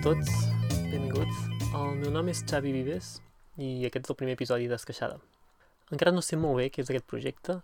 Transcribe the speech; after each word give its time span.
tots, 0.00 0.30
benvinguts. 0.88 1.40
El 1.76 1.98
meu 2.00 2.12
nom 2.14 2.28
és 2.32 2.38
Xavi 2.48 2.70
Vives 2.72 3.18
i 3.60 3.84
aquest 3.84 4.06
és 4.06 4.12
el 4.14 4.16
primer 4.16 4.32
episodi 4.32 4.68
d'Esqueixada. 4.70 5.18
Encara 5.92 6.14
no 6.14 6.22
sé 6.24 6.38
molt 6.40 6.56
bé 6.56 6.70
què 6.72 6.80
és 6.80 6.88
aquest 6.88 7.04
projecte, 7.10 7.58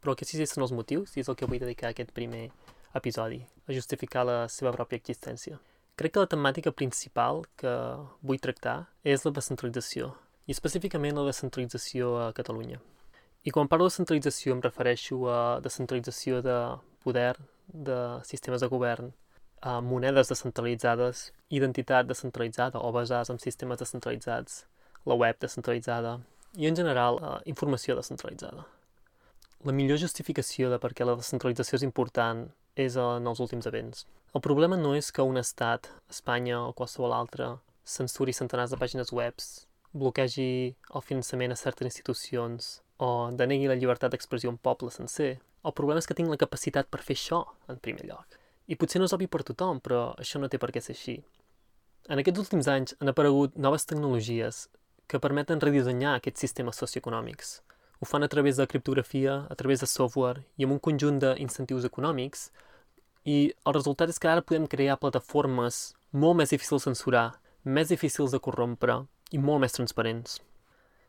però 0.00 0.14
que 0.16 0.24
sí 0.24 0.40
són 0.48 0.64
els 0.64 0.72
motius 0.72 1.12
i 1.16 1.20
és 1.20 1.28
el 1.28 1.36
que 1.36 1.44
vull 1.44 1.60
dedicar 1.60 1.90
a 1.90 1.92
aquest 1.92 2.14
primer 2.16 2.46
episodi, 2.96 3.42
a 3.68 3.76
justificar 3.76 4.24
la 4.24 4.38
seva 4.48 4.72
pròpia 4.72 5.02
existència. 5.02 5.60
Crec 6.00 6.14
que 6.14 6.24
la 6.24 6.32
temàtica 6.32 6.72
principal 6.72 7.44
que 7.60 7.76
vull 8.24 8.40
tractar 8.40 8.86
és 9.04 9.26
la 9.28 9.36
descentralització, 9.36 10.14
i 10.48 10.56
específicament 10.56 11.20
la 11.20 11.28
descentralització 11.28 12.16
a 12.24 12.30
Catalunya. 12.32 12.80
I 13.44 13.52
quan 13.52 13.68
parlo 13.68 13.90
de 13.90 13.98
centralització 13.98 14.56
em 14.56 14.64
refereixo 14.64 15.26
a 15.28 15.60
descentralització 15.60 16.40
de 16.40 16.56
poder, 17.04 17.34
de 17.68 17.98
sistemes 18.24 18.64
de 18.64 18.72
govern, 18.72 19.12
a 19.62 19.80
monedes 19.80 20.28
descentralitzades, 20.28 21.30
identitat 21.48 22.08
descentralitzada 22.08 22.80
o 22.82 22.90
basades 22.92 23.30
en 23.30 23.38
sistemes 23.38 23.78
descentralitzats, 23.78 24.64
la 25.06 25.14
web 25.14 25.38
descentralitzada 25.38 26.18
i, 26.56 26.66
en 26.66 26.76
general, 26.76 27.20
eh, 27.22 27.36
informació 27.46 27.94
descentralitzada. 27.96 28.66
La 29.62 29.72
millor 29.72 30.00
justificació 30.02 30.70
de 30.70 30.80
per 30.82 30.90
què 30.90 31.06
la 31.06 31.14
descentralització 31.14 31.78
és 31.78 31.86
important 31.86 32.48
és 32.74 32.96
en 32.98 33.26
els 33.30 33.38
últims 33.38 33.68
events. 33.70 34.06
El 34.34 34.42
problema 34.42 34.76
no 34.76 34.96
és 34.98 35.12
que 35.12 35.22
un 35.22 35.38
estat, 35.38 35.86
Espanya 36.10 36.58
o 36.66 36.72
qualsevol 36.72 37.14
altre, 37.14 37.58
censuri 37.84 38.34
centenars 38.34 38.74
de 38.74 38.80
pàgines 38.80 39.12
webs, 39.14 39.68
bloquegi 39.92 40.74
el 40.94 41.06
finançament 41.06 41.52
a 41.52 41.60
certes 41.62 41.86
institucions 41.86 42.80
o 42.98 43.30
denegui 43.30 43.70
la 43.70 43.78
llibertat 43.78 44.10
d'expressió 44.10 44.50
a 44.50 44.56
un 44.56 44.58
poble 44.58 44.90
sencer. 44.90 45.36
El 45.62 45.78
problema 45.78 46.02
és 46.02 46.10
que 46.10 46.18
tinc 46.18 46.32
la 46.32 46.40
capacitat 46.40 46.90
per 46.90 47.04
fer 47.06 47.14
això, 47.14 47.44
en 47.68 47.78
primer 47.78 48.08
lloc. 48.10 48.41
I 48.66 48.76
potser 48.78 49.00
no 49.00 49.08
és 49.08 49.14
obvi 49.16 49.26
per 49.26 49.42
tothom, 49.46 49.80
però 49.80 50.12
això 50.22 50.40
no 50.40 50.48
té 50.48 50.60
per 50.62 50.70
què 50.74 50.82
ser 50.82 50.94
així. 50.94 51.16
En 52.10 52.18
aquests 52.18 52.42
últims 52.42 52.68
anys 52.70 52.96
han 53.00 53.10
aparegut 53.12 53.56
noves 53.56 53.86
tecnologies 53.86 54.68
que 55.06 55.20
permeten 55.22 55.60
redissenyar 55.60 56.16
aquests 56.16 56.44
sistemes 56.46 56.78
socioeconòmics. 56.82 57.60
Ho 58.00 58.06
fan 58.06 58.26
a 58.26 58.28
través 58.28 58.56
de 58.56 58.66
criptografia, 58.66 59.46
a 59.50 59.54
través 59.54 59.80
de 59.80 59.86
software 59.86 60.42
i 60.58 60.66
amb 60.66 60.74
un 60.74 60.80
conjunt 60.82 61.20
d'incentius 61.22 61.84
econòmics 61.86 62.48
i 63.24 63.52
el 63.52 63.76
resultat 63.76 64.10
és 64.10 64.18
que 64.18 64.30
ara 64.30 64.42
podem 64.42 64.66
crear 64.66 64.98
plataformes 64.98 65.92
molt 66.10 66.40
més 66.40 66.50
difícils 66.50 66.82
de 66.82 66.90
censurar, 66.90 67.26
més 67.62 67.92
difícils 67.94 68.34
de 68.34 68.40
corrompre 68.42 69.04
i 69.30 69.38
molt 69.38 69.62
més 69.62 69.78
transparents. 69.78 70.40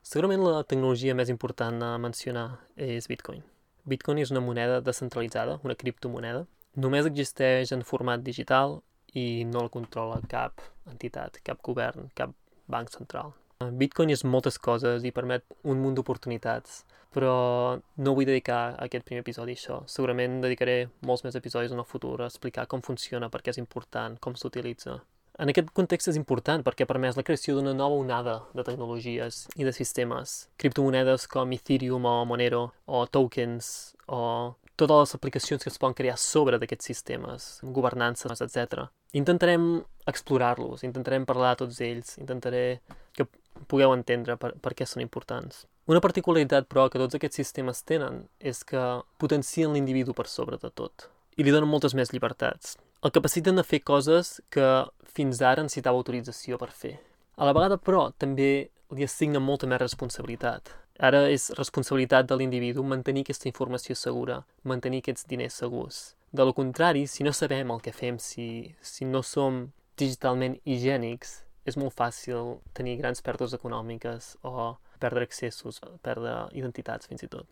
Segurament 0.04 0.44
la 0.44 0.62
tecnologia 0.67 1.16
més 1.17 1.32
important 1.34 1.82
a 1.82 1.95
mencionar 1.98 2.60
és 2.78 3.08
Bitcoin. 3.10 3.42
Bitcoin 3.90 4.22
és 4.22 4.32
una 4.36 4.44
moneda 4.44 4.82
descentralitzada, 4.82 5.58
una 5.64 5.76
criptomoneda. 5.80 6.45
Només 6.76 7.06
existeix 7.06 7.72
en 7.76 7.84
format 7.86 8.24
digital 8.26 8.80
i 9.14 9.44
no 9.46 9.62
la 9.62 9.70
controla 9.70 10.18
cap 10.30 10.62
entitat, 10.90 11.38
cap 11.46 11.62
govern, 11.62 12.10
cap 12.18 12.34
banc 12.66 12.90
central. 12.90 13.34
Bitcoin 13.62 14.10
és 14.12 14.26
moltes 14.26 14.58
coses 14.58 15.06
i 15.06 15.14
permet 15.14 15.46
un 15.64 15.80
munt 15.80 15.96
d'oportunitats, 15.96 16.82
però 17.14 17.78
no 17.78 18.14
vull 18.18 18.28
dedicar 18.28 18.74
aquest 18.82 19.06
primer 19.06 19.22
episodi 19.22 19.54
a 19.54 19.60
això. 19.60 19.80
Segurament 19.86 20.42
dedicaré 20.42 20.90
molts 21.06 21.24
més 21.24 21.38
episodis 21.38 21.72
en 21.72 21.80
el 21.84 21.88
futur 21.88 22.18
a 22.22 22.30
explicar 22.32 22.66
com 22.68 22.82
funciona, 22.82 23.30
per 23.30 23.44
què 23.44 23.54
és 23.54 23.62
important, 23.62 24.18
com 24.20 24.36
s'utilitza. 24.36 24.98
En 25.42 25.50
aquest 25.50 25.72
context 25.74 26.12
és 26.12 26.18
important 26.18 26.62
perquè 26.66 26.86
ha 26.86 26.90
permès 26.90 27.16
la 27.18 27.26
creació 27.26 27.56
d'una 27.56 27.74
nova 27.74 27.98
onada 27.98 28.36
de 28.54 28.66
tecnologies 28.66 29.48
i 29.58 29.66
de 29.66 29.74
sistemes. 29.74 30.48
Criptomonedes 30.62 31.26
com 31.30 31.54
Ethereum 31.56 32.06
o 32.06 32.20
Monero 32.30 32.68
o 32.86 33.06
tokens 33.10 33.96
o 34.06 34.54
totes 34.76 35.00
les 35.00 35.16
aplicacions 35.18 35.64
que 35.64 35.70
es 35.70 35.80
poden 35.82 35.98
crear 35.98 36.18
sobre 36.18 36.60
d'aquests 36.60 36.90
sistemes, 36.92 37.48
governances, 37.64 38.42
etc. 38.42 38.88
Intentarem 39.14 39.84
explorar-los, 40.10 40.84
intentarem 40.84 41.26
parlar 41.30 41.54
de 41.54 41.66
tots 41.66 41.82
ells, 41.86 42.17
intentaré 42.17 42.82
que 43.14 43.28
pugueu 43.70 43.94
entendre 43.94 44.38
per, 44.38 44.56
per 44.60 44.73
què 44.73 44.88
són 44.89 45.06
importants. 45.06 45.66
Una 45.88 46.02
particularitat, 46.02 46.70
però, 46.72 46.88
que 46.89 47.02
tots 47.02 47.20
aquests 47.20 47.42
sistemes 47.44 47.83
tenen 47.83 48.23
és 48.39 48.64
que 48.64 48.82
potencien 49.20 49.76
l'individu 49.76 50.16
per 50.16 50.30
sobre 50.32 50.58
de 50.58 50.72
tot 50.72 51.10
i 51.38 51.44
li 51.44 51.54
donen 51.54 51.70
moltes 51.70 51.95
més 51.98 52.12
llibertats. 52.14 52.78
El 53.04 53.12
capaciten 53.16 53.60
a 53.60 53.66
fer 53.67 53.82
coses 53.83 54.38
que 54.54 54.67
fins 55.16 55.42
ara 55.42 55.66
necessitava 55.66 56.00
autorització 56.00 56.60
per 56.62 56.70
fer. 56.72 56.95
A 57.38 57.48
la 57.48 57.56
vegada, 57.56 57.80
però, 57.82 58.12
també 58.17 58.70
li 58.94 59.06
assigna 59.06 59.42
molta 59.42 59.67
més 59.67 59.82
responsabilitat. 59.82 60.70
Ara 60.99 61.23
és 61.33 61.49
responsabilitat 61.58 62.27
de 62.30 62.36
l'individu 62.37 62.83
mantenir 62.86 63.23
aquesta 63.26 63.49
informació 63.49 63.95
segura, 63.98 64.43
mantenir 64.64 65.02
aquests 65.02 65.26
diners 65.30 65.58
segurs. 65.58 66.02
De 66.31 66.45
lo 66.45 66.54
contrari, 66.54 67.08
si 67.08 67.23
no 67.23 67.33
sabem 67.33 67.71
el 67.73 67.81
que 67.81 67.93
fem, 67.93 68.20
si, 68.20 68.76
si 68.81 69.05
no 69.05 69.23
som 69.26 69.71
digitalment 69.98 70.59
higiènics, 70.65 71.43
és 71.65 71.77
molt 71.80 71.95
fàcil 71.95 72.58
tenir 72.77 72.98
grans 72.99 73.23
pèrdues 73.26 73.55
econòmiques 73.58 74.36
o 74.43 74.73
perdre 75.02 75.26
accessos, 75.26 75.80
perdre 76.03 76.36
identitats 76.53 77.09
fins 77.09 77.23
i 77.26 77.30
tot. 77.32 77.48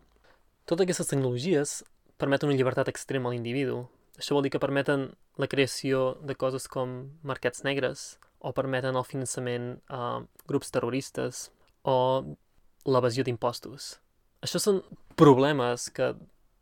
Totes 0.65 0.85
aquestes 0.85 1.09
tecnologies 1.09 1.81
permeten 2.21 2.49
una 2.49 2.57
llibertat 2.57 2.91
extrema 2.91 3.29
a 3.29 3.33
l'individu. 3.33 3.87
Això 4.19 4.35
vol 4.37 4.45
dir 4.45 4.51
que 4.53 4.61
permeten 4.61 5.09
la 5.41 5.49
creació 5.49 6.19
de 6.21 6.35
coses 6.35 6.67
com 6.69 7.09
mercats 7.25 7.65
negres 7.65 8.19
o 8.39 8.53
permeten 8.53 8.97
el 8.97 9.07
finançament 9.07 9.73
a 9.89 10.21
grups 10.49 10.71
terroristes 10.73 11.49
o 11.87 11.97
l'evasió 12.85 13.23
d'impostos. 13.23 13.95
Això 14.41 14.59
són 14.61 14.81
problemes 15.19 15.89
que 15.93 16.13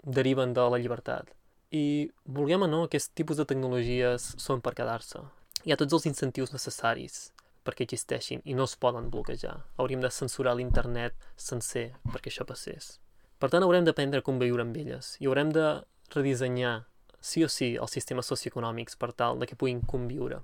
deriven 0.04 0.54
de 0.54 0.66
la 0.72 0.80
llibertat. 0.82 1.30
I, 1.72 2.10
vulguem 2.26 2.66
o 2.66 2.68
no, 2.68 2.84
aquest 2.86 3.14
tipus 3.16 3.38
de 3.38 3.46
tecnologies 3.46 4.34
són 4.42 4.64
per 4.66 4.74
quedar-se. 4.78 5.22
Hi 5.66 5.72
ha 5.72 5.78
tots 5.80 5.94
els 5.96 6.08
incentius 6.10 6.54
necessaris 6.56 7.30
perquè 7.68 7.86
existeixin 7.86 8.42
i 8.48 8.56
no 8.58 8.66
es 8.66 8.76
poden 8.80 9.10
bloquejar. 9.14 9.60
Hauríem 9.78 10.02
de 10.02 10.12
censurar 10.12 10.56
l'internet 10.58 11.16
sencer 11.38 11.92
perquè 12.10 12.32
això 12.32 12.48
passés. 12.48 12.98
Per 13.40 13.50
tant, 13.52 13.64
haurem 13.64 13.86
d'aprendre 13.86 14.24
com 14.26 14.40
viure 14.42 14.66
amb 14.66 14.78
elles 14.80 15.16
i 15.22 15.30
haurem 15.30 15.52
de 15.56 15.68
redissenyar, 16.16 16.88
sí 17.22 17.44
o 17.46 17.50
sí, 17.52 17.76
els 17.76 17.94
sistemes 17.96 18.28
socioeconòmics 18.32 18.98
per 19.00 19.12
tal 19.14 19.40
de 19.40 19.48
que 19.48 19.60
puguin 19.60 19.84
conviure. 19.86 20.42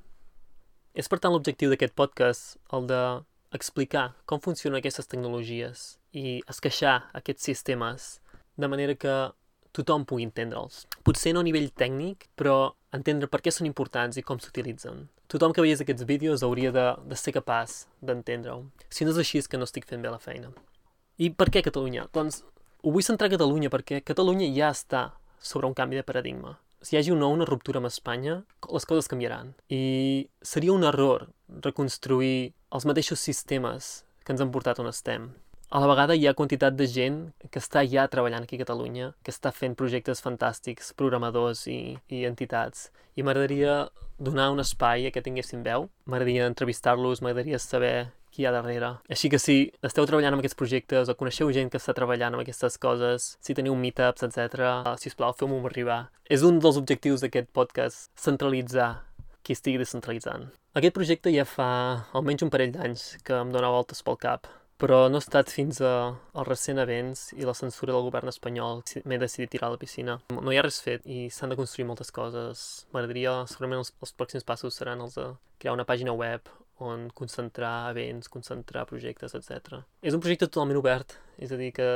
És 0.93 1.09
per 1.11 1.19
tant 1.19 1.33
l'objectiu 1.33 1.71
d'aquest 1.71 1.95
podcast 1.97 2.55
el 2.75 2.87
de 2.87 3.01
explicar 3.57 4.11
com 4.29 4.41
funcionen 4.43 4.79
aquestes 4.79 5.09
tecnologies 5.11 5.95
i 6.13 6.41
esqueixar 6.51 7.09
aquests 7.17 7.47
sistemes 7.49 8.09
de 8.55 8.69
manera 8.71 8.95
que 8.95 9.15
tothom 9.75 10.05
pugui 10.07 10.23
entendre'ls. 10.27 10.85
Potser 11.03 11.33
no 11.35 11.43
a 11.43 11.47
nivell 11.47 11.67
tècnic, 11.75 12.29
però 12.39 12.73
entendre 12.95 13.27
per 13.27 13.41
què 13.43 13.51
són 13.51 13.67
importants 13.67 14.17
i 14.17 14.23
com 14.23 14.39
s'utilitzen. 14.39 15.07
Tothom 15.31 15.55
que 15.55 15.63
veiés 15.65 15.81
aquests 15.83 16.05
vídeos 16.07 16.43
hauria 16.45 16.71
de, 16.71 16.85
de 17.09 17.17
ser 17.19 17.33
capaç 17.35 17.83
d'entendre-ho. 17.99 18.61
Si 18.89 19.07
no 19.07 19.11
és 19.11 19.19
així 19.19 19.41
és 19.41 19.49
que 19.51 19.59
no 19.59 19.67
estic 19.67 19.87
fent 19.89 20.05
bé 20.05 20.13
la 20.13 20.21
feina. 20.21 20.53
I 21.17 21.31
per 21.31 21.49
què 21.51 21.63
Catalunya? 21.65 22.07
Doncs 22.15 22.43
ho 22.83 22.93
vull 22.93 23.03
centrar 23.03 23.31
a 23.31 23.35
Catalunya 23.35 23.71
perquè 23.73 24.03
Catalunya 24.05 24.51
ja 24.55 24.71
està 24.75 25.09
sobre 25.39 25.67
un 25.67 25.75
canvi 25.77 25.99
de 25.99 26.05
paradigma. 26.07 26.55
Si 26.85 26.93
hi 26.93 26.99
hagi 26.99 27.09
o 27.09 27.15
no 27.17 27.31
una 27.33 27.47
ruptura 27.49 27.79
amb 27.81 27.89
Espanya, 27.89 28.35
les 28.69 28.85
coses 28.85 29.07
canviaran. 29.09 29.55
I 29.73 30.29
seria 30.45 30.73
un 30.75 30.83
error 30.85 31.23
reconstruir 31.65 32.53
els 32.77 32.85
mateixos 32.85 33.23
sistemes 33.25 33.87
que 34.21 34.35
ens 34.35 34.43
han 34.43 34.51
portat 34.53 34.77
on 34.83 34.91
estem. 34.91 35.31
A 35.73 35.81
la 35.81 35.89
vegada 35.89 36.13
hi 36.13 36.27
ha 36.29 36.35
quantitat 36.37 36.77
de 36.77 36.85
gent 36.85 37.17
que 37.49 37.57
està 37.57 37.81
ja 37.89 38.05
treballant 38.13 38.45
aquí 38.45 38.59
a 38.59 38.61
Catalunya, 38.61 39.07
que 39.25 39.33
està 39.33 39.49
fent 39.49 39.73
projectes 39.73 40.21
fantàstics, 40.21 40.91
programadors 40.93 41.65
i, 41.73 41.97
i 42.05 42.21
entitats. 42.29 42.91
I 43.17 43.25
m'agradaria 43.25 43.87
donar 44.21 44.51
un 44.53 44.61
espai 44.61 45.09
a 45.09 45.13
que 45.15 45.25
tinguessin 45.25 45.65
veu. 45.65 45.89
M'agradaria 46.05 46.45
entrevistar-los, 46.51 47.25
m'agradaria 47.25 47.57
saber 47.57 47.95
qui 48.35 48.43
hi 48.43 48.49
ha 48.49 48.51
darrere. 48.51 48.91
Així 49.07 49.31
que 49.31 49.39
si 49.39 49.57
esteu 49.87 50.07
treballant 50.09 50.35
amb 50.35 50.43
aquests 50.43 50.59
projectes 50.59 51.11
o 51.11 51.15
coneixeu 51.15 51.53
gent 51.55 51.71
que 51.71 51.79
està 51.79 51.95
treballant 51.95 52.35
amb 52.35 52.43
aquestes 52.43 52.75
coses, 52.81 53.31
si 53.39 53.55
teniu 53.55 53.77
meetups, 53.79 54.27
etc., 54.27 54.67
si 54.99 55.11
us 55.11 55.15
plau, 55.15 55.31
feu-m'ho 55.39 55.61
arribar. 55.71 56.01
És 56.27 56.43
un 56.43 56.59
dels 56.59 56.79
objectius 56.81 57.23
d'aquest 57.23 57.47
podcast, 57.55 58.11
centralitzar 58.19 58.91
qui 59.45 59.55
estigui 59.55 59.79
descentralitzant. 59.79 60.49
Aquest 60.75 60.95
projecte 60.97 61.31
ja 61.31 61.45
fa 61.47 61.69
almenys 62.17 62.43
un 62.43 62.51
parell 62.51 62.73
d'anys 62.75 63.15
que 63.23 63.37
em 63.39 63.51
dóna 63.53 63.71
voltes 63.71 64.01
pel 64.03 64.17
cap, 64.19 64.49
però 64.81 65.05
no 65.07 65.21
ha 65.21 65.23
estat 65.23 65.53
fins 65.53 65.79
a, 65.79 65.93
als 66.35 66.49
recent 66.49 66.81
events 66.83 67.29
i 67.37 67.47
la 67.47 67.55
censura 67.55 67.93
del 67.95 68.03
govern 68.09 68.31
espanyol 68.33 68.83
m'he 69.05 69.21
decidit 69.21 69.53
tirar 69.53 69.69
a 69.69 69.75
la 69.77 69.79
piscina. 69.79 70.17
No 70.33 70.51
hi 70.51 70.59
ha 70.59 70.65
res 70.65 70.81
fet 70.83 71.05
i 71.07 71.29
s'han 71.31 71.53
de 71.53 71.59
construir 71.61 71.87
moltes 71.87 72.11
coses. 72.11 72.65
M'agradaria, 72.91 73.37
segurament 73.51 73.85
els, 73.85 73.93
els 74.03 74.15
pròxims 74.17 74.47
passos 74.47 74.75
seran 74.75 75.05
els 75.05 75.15
de 75.15 75.29
crear 75.61 75.77
una 75.77 75.87
pàgina 75.87 76.17
web 76.17 76.51
on 76.83 77.09
concentrar 77.15 77.91
events, 77.91 78.29
concentrar 78.31 78.85
projectes, 78.89 79.35
etc. 79.37 79.81
És 80.01 80.15
un 80.15 80.23
projecte 80.23 80.49
totalment 80.49 80.81
obert, 80.81 81.17
és 81.39 81.51
a 81.51 81.59
dir 81.59 81.71
que 81.75 81.89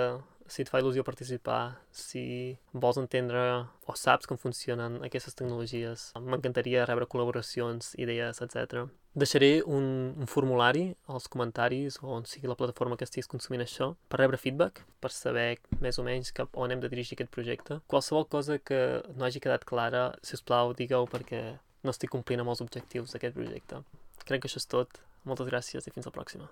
si 0.50 0.64
et 0.64 0.70
fa 0.70 0.82
il·lusió 0.82 1.04
participar, 1.06 1.78
si 1.94 2.58
vols 2.74 2.98
entendre 2.98 3.42
o 3.86 3.96
saps 3.96 4.28
com 4.30 4.40
funcionen 4.40 4.98
aquestes 5.06 5.38
tecnologies, 5.38 6.10
m'encantaria 6.18 6.88
rebre 6.90 7.08
col·laboracions, 7.10 7.94
idees, 8.02 8.42
etc. 8.42 8.88
Deixaré 9.20 9.52
un, 9.66 9.86
un 10.18 10.30
formulari 10.30 10.90
als 11.10 11.30
comentaris 11.32 12.00
o 12.02 12.10
on 12.18 12.28
sigui 12.30 12.50
la 12.50 12.58
plataforma 12.58 12.98
que 12.98 13.06
estiguis 13.08 13.30
consumint 13.30 13.66
això 13.66 13.94
per 14.10 14.22
rebre 14.22 14.42
feedback, 14.42 14.84
per 15.02 15.14
saber 15.14 15.48
més 15.86 16.02
o 16.02 16.06
menys 16.06 16.34
cap 16.36 16.58
on 16.58 16.74
hem 16.74 16.84
de 16.84 16.92
dirigir 16.92 17.18
aquest 17.18 17.34
projecte. 17.34 17.80
Qualsevol 17.88 18.28
cosa 18.30 18.60
que 18.60 19.04
no 19.16 19.30
hagi 19.30 19.42
quedat 19.44 19.66
clara, 19.70 20.12
si 20.26 20.38
us 20.38 20.46
plau, 20.46 20.74
digueu 20.74 21.10
perquè 21.10 21.44
no 21.84 21.94
estic 21.94 22.12
complint 22.12 22.42
amb 22.44 22.52
els 22.54 22.62
objectius 22.66 23.14
d'aquest 23.16 23.38
projecte. 23.38 23.84
Crec 24.30 24.46
que 24.46 24.52
això 24.52 24.62
és 24.62 24.70
tot. 24.70 25.02
Moltes 25.28 25.50
gràcies 25.50 25.88
i 25.90 25.94
fins 25.94 26.08
la 26.08 26.16
pròxima. 26.16 26.50